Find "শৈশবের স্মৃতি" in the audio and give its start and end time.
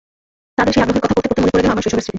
1.85-2.09